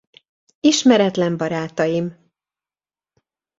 [0.59, 2.17] Ismeretlen barátaim!